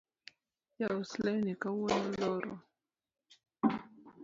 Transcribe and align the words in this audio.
Jaus 0.77 1.11
lewni 1.23 1.53
kawuono 1.61 2.07
oloro 2.13 2.53